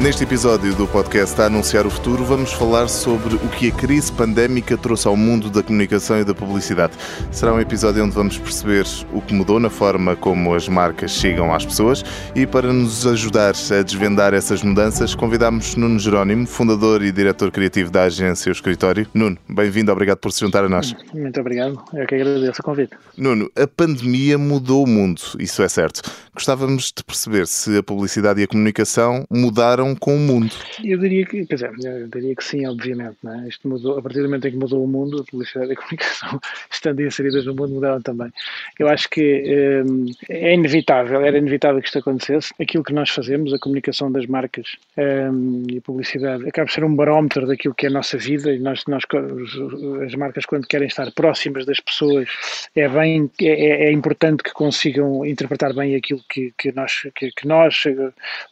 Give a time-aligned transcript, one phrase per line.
[0.00, 4.10] Neste episódio do podcast A Anunciar o Futuro, vamos falar sobre o que a crise
[4.10, 6.94] pandémica trouxe ao mundo da comunicação e da publicidade.
[7.30, 11.54] Será um episódio onde vamos perceber o que mudou na forma como as marcas chegam
[11.54, 12.02] às pessoas
[12.34, 17.90] e para nos ajudar a desvendar essas mudanças, convidamos Nuno Jerónimo, fundador e diretor criativo
[17.90, 19.06] da agência O Escritório.
[19.12, 20.96] Nuno, bem-vindo, obrigado por se juntar a nós.
[21.12, 22.96] Muito obrigado, eu que agradeço o convite.
[23.18, 26.00] Nuno, a pandemia mudou o mundo, isso é certo.
[26.34, 30.54] Gostávamos de perceber se a publicidade e a comunicação mudaram com o mundo.
[30.84, 33.16] Eu diria que, quer dizer, eu diria que sim, obviamente.
[33.22, 33.48] Não é?
[33.48, 35.76] Isto mudou, a partir do momento em que mudou o mundo, a publicidade e a
[35.80, 38.32] comunicação, estando inseridas no mundo, mudaram também.
[38.78, 42.52] Eu acho que hum, é inevitável, era inevitável que isto acontecesse.
[42.60, 46.84] Aquilo que nós fazemos, a comunicação das marcas hum, e a publicidade, acaba por ser
[46.84, 49.04] um barómetro daquilo que é a nossa vida e nós, nós
[50.04, 52.28] as marcas, quando querem estar próximas das pessoas,
[52.74, 57.30] é bem, é, é, é importante que consigam interpretar bem aquilo que, que nós, que,
[57.32, 57.84] que nós,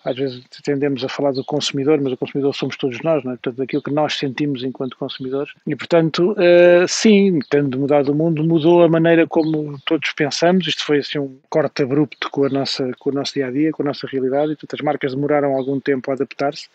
[0.05, 3.32] às vezes, tendemos a falar falar do consumidor, mas o consumidor somos todos nós, não
[3.32, 3.36] é?
[3.36, 5.52] portanto, aquilo que nós sentimos enquanto consumidores.
[5.66, 10.66] E, portanto, uh, sim, tendo mudado o mundo, mudou a maneira como todos pensamos.
[10.66, 13.72] Isto foi assim um corte abrupto com, a nossa, com o nosso dia a dia,
[13.72, 14.52] com a nossa realidade.
[14.52, 16.68] E, portanto, as marcas demoraram algum tempo a adaptar-se,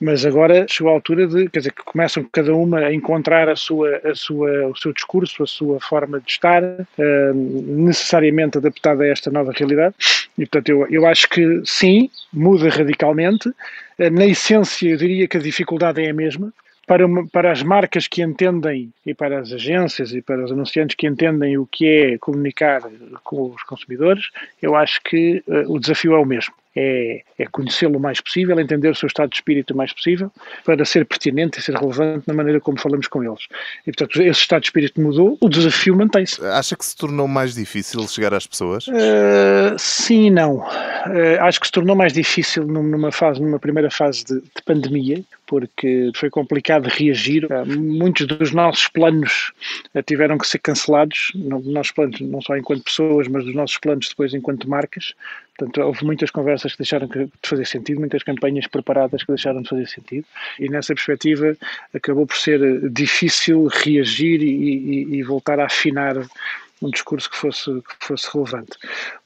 [0.00, 3.56] mas agora chegou a altura de, quer dizer, que começam cada uma a encontrar a
[3.56, 9.08] sua, a sua, o seu discurso, a sua forma de estar, uh, necessariamente adaptada a
[9.08, 9.94] esta nova realidade.
[10.38, 13.50] E, portanto, eu, eu acho que sim, muda radicalmente.
[13.98, 16.52] Eh, na essência, eu diria que a dificuldade é a mesma.
[16.86, 20.94] Para, uma, para as marcas que entendem, e para as agências e para os anunciantes
[20.94, 22.82] que entendem o que é comunicar
[23.24, 24.30] com os consumidores,
[24.62, 28.60] eu acho que uh, o desafio é o mesmo é, é conhecê-lo o mais possível,
[28.60, 30.30] entender o seu estado de espírito o mais possível,
[30.64, 33.46] para ser pertinente e ser relevante na maneira como falamos com eles.
[33.86, 36.44] E, portanto, esse estado de espírito mudou, o desafio mantém-se.
[36.44, 38.86] Acha que se tornou mais difícil chegar às pessoas?
[38.88, 40.56] Uh, sim e não.
[40.56, 45.24] Uh, acho que se tornou mais difícil numa fase, numa primeira fase de, de pandemia,
[45.46, 47.44] porque foi complicado reagir.
[47.46, 49.52] Uh, muitos dos nossos planos
[50.06, 54.34] tiveram que ser cancelados, nossos planos não só enquanto pessoas, mas dos nossos planos depois
[54.34, 55.14] enquanto marcas,
[55.58, 59.68] Portanto, houve muitas conversas que deixaram de fazer sentido, muitas campanhas preparadas que deixaram de
[59.68, 60.26] fazer sentido,
[60.58, 61.56] e nessa perspectiva
[61.94, 66.16] acabou por ser difícil reagir e, e, e voltar a afinar
[66.82, 68.76] um discurso que fosse, que fosse relevante.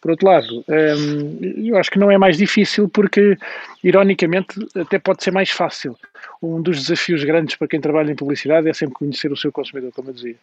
[0.01, 3.37] Por outro lado, hum, eu acho que não é mais difícil porque,
[3.85, 5.97] ironicamente, até pode ser mais fácil
[6.43, 9.93] um dos desafios grandes para quem trabalha em publicidade é sempre conhecer o seu consumidor,
[9.93, 10.37] como eu dizia.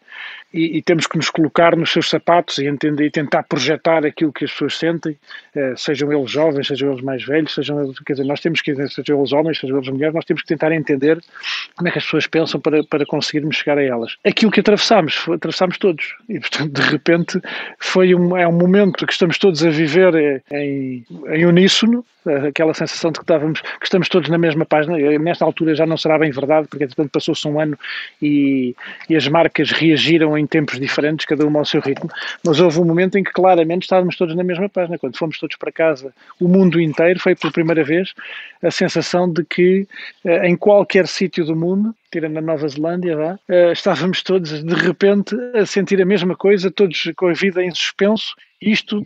[0.54, 4.32] E, e temos que nos colocar nos seus sapatos e entender e tentar projetar aquilo
[4.32, 5.18] que as pessoas sentem,
[5.56, 8.76] eh, sejam eles jovens, sejam eles mais velhos, sejam eles, quer dizer, nós temos que,
[8.90, 11.20] sejam eles homens, sejam eles mulheres, nós temos que tentar entender
[11.76, 14.18] como é que as pessoas pensam para, para conseguirmos chegar a elas.
[14.24, 16.16] Aquilo que atravessamos, atravessamos todos.
[16.30, 17.42] E, portanto, de repente,
[17.80, 22.06] foi um, é um momento que estamos todos a viver eh, em, em uníssono,
[22.48, 24.98] aquela sensação de que, estávamos, que estamos todos na mesma página.
[25.20, 27.78] Nesta altura já não será bem verdade, porque portanto passou-se um ano
[28.22, 28.76] e,
[29.10, 32.10] e, as marcas reagiram em tempos diferentes, cada uma ao seu ritmo,
[32.46, 34.98] mas houve um momento em que claramente estávamos todos na mesma página.
[34.98, 38.14] Quando fomos todos para casa, o mundo inteiro foi pela primeira vez
[38.62, 39.88] a sensação de que
[40.26, 44.74] eh, em qualquer sítio do mundo tirando a Nova Zelândia, vá, uh, estávamos todos de
[44.74, 48.34] repente a sentir a mesma coisa, todos com a vida em suspenso.
[48.62, 49.04] Isto,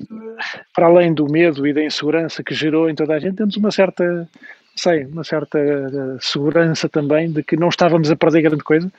[0.73, 3.71] para além do medo e da insegurança que gerou em toda a gente, temos uma
[3.71, 4.27] certa
[4.75, 8.91] sei, uma certa eh, segurança também de que não estávamos a perder grande coisa,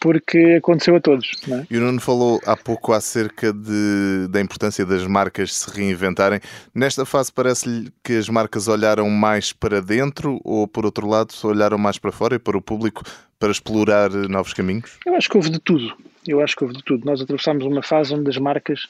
[0.00, 1.30] porque aconteceu a todos.
[1.48, 1.66] É?
[1.70, 6.40] E o Nuno falou há pouco acerca de, da importância das marcas se reinventarem.
[6.74, 11.78] Nesta fase, parece-lhe que as marcas olharam mais para dentro ou, por outro lado, olharam
[11.78, 13.02] mais para fora e para o público
[13.38, 14.98] para explorar novos caminhos?
[15.06, 15.96] Eu acho que houve de tudo.
[16.26, 17.06] Eu acho que houve de tudo.
[17.06, 18.86] Nós atravessámos uma fase onde as marcas,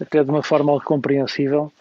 [0.00, 1.72] até de uma forma algo compreensível,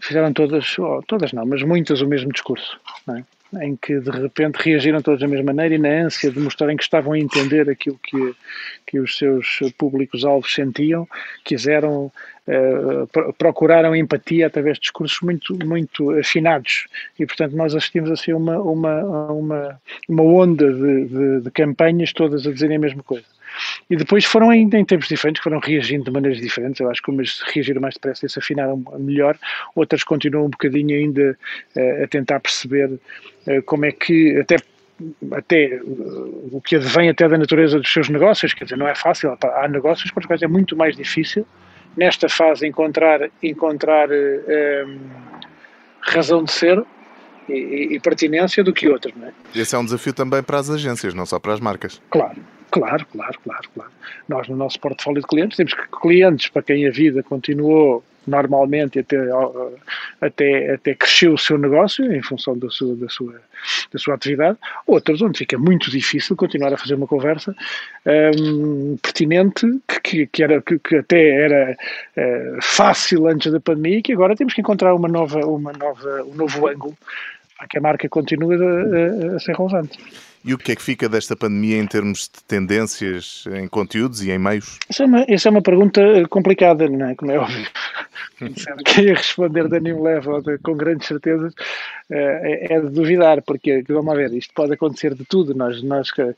[0.00, 0.76] fizeram todas,
[1.06, 3.22] todas não, mas muitas o mesmo discurso, é?
[3.60, 6.82] em que de repente reagiram todas da mesma maneira e na ânsia de mostrarem que
[6.82, 8.34] estavam a entender aquilo que,
[8.86, 11.06] que os seus públicos-alvos sentiam,
[11.44, 12.10] quiseram,
[12.46, 16.86] uh, procuraram empatia através de discursos muito, muito afinados
[17.18, 19.02] e portanto nós assistimos assim a uma, uma,
[19.32, 23.26] uma, uma onda de, de, de campanhas todas a dizerem a mesma coisa.
[23.88, 26.80] E depois foram ainda em tempos diferentes, foram reagindo de maneiras diferentes.
[26.80, 29.36] Eu acho que umas reagiram mais depressa e se afinaram melhor,
[29.74, 31.38] outras continuam um bocadinho ainda
[31.76, 34.56] uh, a tentar perceber uh, como é que, até
[35.32, 39.36] até o que advém até da natureza dos seus negócios, quer dizer, não é fácil,
[39.42, 41.44] há negócios para os quais é muito mais difícil
[41.96, 44.98] nesta fase encontrar, encontrar um,
[46.00, 46.82] razão de ser
[47.48, 49.14] e, e, pertinência do que outros.
[49.16, 49.32] Não é?
[49.54, 52.00] Esse é um desafio também para as agências, não só para as marcas.
[52.10, 52.36] Claro,
[52.72, 53.90] claro, claro, claro, claro.
[54.28, 59.16] Nós no nosso portfólio de clientes temos clientes para quem a vida continuou normalmente até,
[60.20, 63.40] até, até cresceu o seu negócio em função da sua, da, sua,
[63.92, 67.54] da sua atividade, outros onde fica muito difícil continuar a fazer uma conversa
[68.06, 69.66] um, pertinente
[70.02, 71.76] que, que, era, que, que até era
[72.16, 76.22] uh, fácil antes da pandemia e que agora temos que encontrar uma nova, uma nova,
[76.22, 76.96] um novo ângulo
[77.62, 79.98] para que a marca continue a, a, a ser relevante.
[80.44, 84.32] E o que é que fica desta pandemia em termos de tendências em conteúdos e
[84.32, 84.78] em meios?
[84.88, 87.14] Essa é uma, essa é uma pergunta complicada, não é?
[87.14, 87.64] Como é óbvio.
[88.84, 91.54] Quem a responder de nenhum leva com grandes certezas
[92.10, 95.54] é, é, de duvidar, porque vamos ver, isto pode acontecer de tudo.
[95.54, 96.34] Nós, nós eh,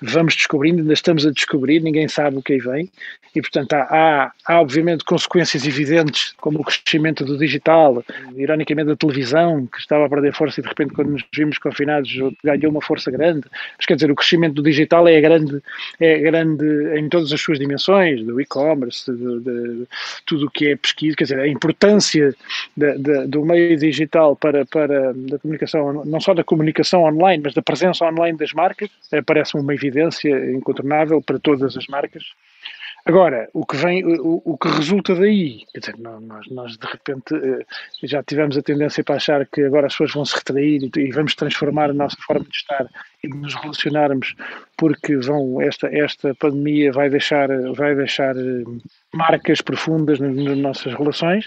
[0.00, 2.90] vamos descobrindo, ainda estamos a descobrir, ninguém sabe o que aí vem,
[3.34, 8.04] e portanto há, há, obviamente consequências evidentes, como o crescimento do digital,
[8.36, 12.12] ironicamente da televisão, que estava a perder força e de repente quando nos vimos confinados
[12.42, 13.46] ganhou uma força grande.
[13.76, 15.60] Mas quer dizer, o crescimento do digital é grande,
[15.98, 16.64] é grande
[16.96, 19.86] em todas as suas dimensões, do e-commerce, de, de,
[20.24, 22.34] tudo o que é pesquisa, quer dizer, a importância
[23.28, 28.04] do meio digital para, para a comunicação, não só da comunicação online, mas da presença
[28.04, 32.24] online das marcas, é, parece uma evidência incontornável para todas as marcas.
[33.06, 37.34] Agora, o que vem, o, o que resulta daí, quer dizer, nós, nós de repente
[37.34, 37.66] eh,
[38.02, 41.12] já tivemos a tendência para achar que agora as pessoas vão se retrair e, e,
[41.12, 42.86] vamos transformar a nossa forma de estar
[43.22, 44.34] e de nos relacionarmos
[44.78, 48.64] porque vão esta esta pandemia vai deixar vai deixar eh,
[49.12, 51.44] marcas profundas nas, nas nossas relações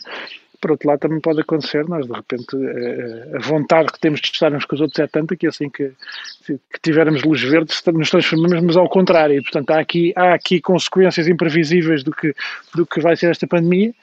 [0.68, 4.28] por outro lado, também pode acontecer, nós de repente eh, a vontade que temos de
[4.28, 5.94] estar uns com os outros é tanta que assim que,
[6.46, 9.38] que tivermos luz verde nos transformamos, mas ao contrário.
[9.38, 12.36] E, portanto, há aqui, há aqui consequências imprevisíveis do que,
[12.76, 13.94] do que vai ser esta pandemia.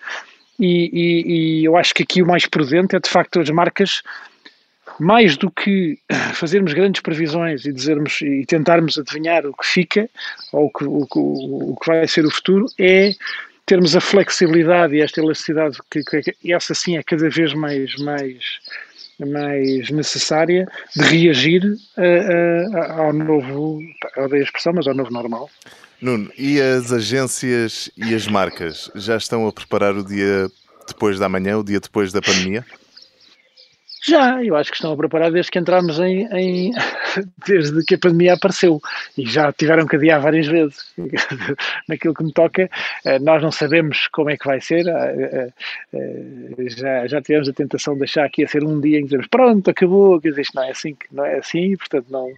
[0.59, 4.03] E, e, e eu acho que aqui o mais prudente é de facto as marcas
[4.99, 5.99] mais do que
[6.33, 10.09] fazermos grandes previsões e dizermos e tentarmos adivinhar o que fica
[10.53, 13.13] ou o que, o, o que vai ser o futuro, é
[13.67, 18.45] termos a flexibilidade e esta elasticidade que, que essa sim é cada vez mais, mais,
[19.19, 21.63] mais necessária de reagir
[22.97, 23.81] ao novo,
[24.17, 25.51] odeio a expressão, mas ao novo normal.
[26.01, 30.51] Nuno, e as agências e as marcas já estão a preparar o dia
[30.87, 32.65] depois da manhã, o dia depois da pandemia?
[34.07, 36.73] Já, eu acho que estão a preparar desde que entramos em, em,
[37.47, 38.79] desde que a pandemia apareceu
[39.17, 40.93] e já tiveram que adiar várias vezes.
[41.89, 42.69] Naquilo que me toca,
[43.07, 44.87] eh, nós não sabemos como é que vai ser.
[44.87, 45.49] Eh,
[45.95, 49.07] eh, já, já tivemos a tentação de deixar aqui a ser um dia em que
[49.07, 52.29] dizemos pronto, acabou, quer dizer, isto não é assim, não é assim, portanto não.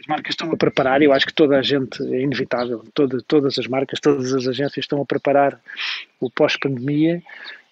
[0.00, 3.58] As marcas estão a preparar, eu acho que toda a gente, é inevitável, toda, todas
[3.58, 5.60] as marcas, todas as agências estão a preparar
[6.18, 7.22] o pós-pandemia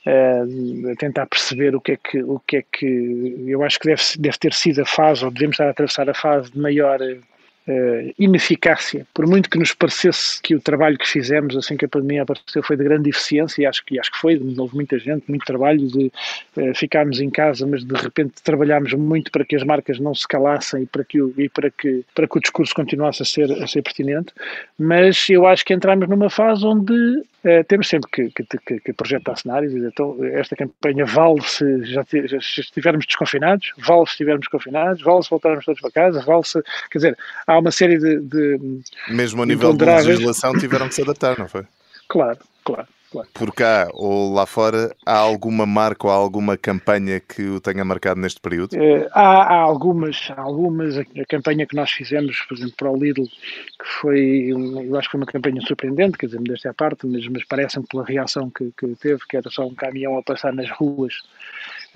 [0.09, 4.03] a tentar perceber o que é que o que é que eu acho que deve,
[4.19, 8.15] deve ter sido a fase ou devemos estar a atravessar a fase de maior uh,
[8.19, 12.23] ineficácia, por muito que nos parecesse que o trabalho que fizemos assim que a pandemia
[12.23, 15.45] apareceu foi de grande eficiência, e acho que, acho que foi, houve muita gente, muito
[15.45, 16.11] trabalho de
[16.57, 20.27] uh, ficarmos em casa, mas de repente trabalhámos muito para que as marcas não se
[20.27, 23.53] calassem e para que o, e para que, para que o discurso continuasse a ser,
[23.53, 24.33] a ser pertinente,
[24.79, 29.37] mas eu acho que entramos numa fase onde uh, temos sempre que, que, que, projetar
[29.37, 35.23] cenários, então esta campanha vale se já, já estivermos desconfinados, vale se estivermos confinados, vale
[35.23, 38.21] se voltarmos todos para casa, vale se, quer dizer, há uma série de.
[38.21, 41.65] de Mesmo a nível de legislação tiveram que se adaptar, não foi?
[42.09, 42.89] Claro, claro.
[43.11, 43.29] Claro.
[43.33, 48.21] Por cá ou lá fora, há alguma marca ou alguma campanha que o tenha marcado
[48.21, 48.75] neste período?
[48.75, 50.99] Uh, há, há, algumas, há algumas.
[50.99, 55.09] A, a, campanha que nós fizemos, por exemplo, para o Lidl, que foi, eu acho
[55.09, 58.71] que foi uma campanha surpreendente, quer dizer, desta parte, mas, mas parece-me pela reação que,
[58.77, 61.15] que teve, que era só um caminhão a passar nas ruas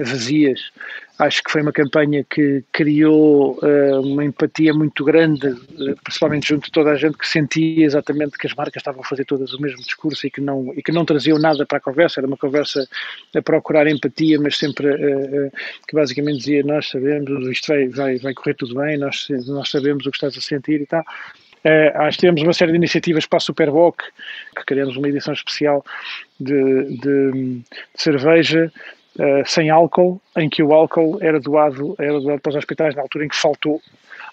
[0.04, 0.60] vazias.
[1.18, 6.64] Acho que foi uma campanha que criou uh, uma empatia muito grande, uh, principalmente junto
[6.64, 9.60] de toda a gente que sentia exatamente que as marcas estavam a fazer todas o
[9.60, 12.20] mesmo discurso e que não, e que não traziam nada para a conversa.
[12.20, 12.88] Era uma conversa
[13.34, 15.52] a procurar empatia, mas sempre uh,
[15.86, 20.06] que basicamente dizia: Nós sabemos, isto vai, vai, vai correr tudo bem, nós, nós sabemos
[20.06, 21.04] o que estás a sentir e tal.
[21.64, 24.02] Uh, temos uma série de iniciativas para a Superboc,
[24.56, 25.84] que queremos uma edição especial
[26.40, 27.62] de, de, de
[27.94, 28.72] cerveja
[29.18, 33.02] uh, sem álcool, em que o álcool era doado, era doado para os hospitais na
[33.02, 33.80] altura em que faltou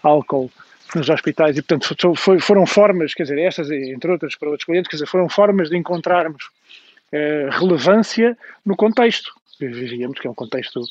[0.03, 0.50] álcool
[0.95, 4.89] nos hospitais e, portanto, foi, foram formas, quer dizer, estas, entre outras, para outros clientes,
[4.89, 6.43] quer dizer, foram formas de encontrarmos
[7.13, 9.38] uh, relevância no contexto.
[9.68, 10.82] Vivíamos, que é um contexto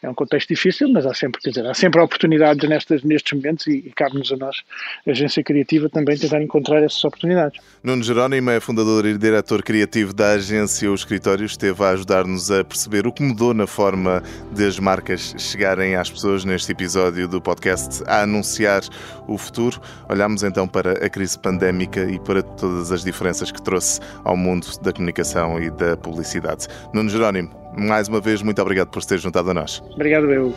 [0.00, 3.66] é um contexto difícil, mas há sempre, quer dizer, há sempre oportunidades nestes, nestes momentos
[3.66, 4.62] e, e cabe-nos a nós,
[5.06, 7.60] a agência criativa, também tentar encontrar essas oportunidades.
[7.82, 12.62] Nuno Jerónimo é fundador e diretor criativo da agência O Escritório, esteve a ajudar-nos a
[12.62, 14.22] perceber o que mudou na forma
[14.52, 18.82] das marcas chegarem às pessoas neste episódio do podcast a anunciar
[19.26, 19.80] o futuro.
[20.08, 24.66] Olhamos então para a crise pandémica e para todas as diferenças que trouxe ao mundo
[24.80, 26.68] da comunicação e da publicidade.
[26.94, 29.82] Nuno Jerónimo, mais uma vez, muito obrigado por ter juntado a nós.
[29.94, 30.54] Obrigado, eu.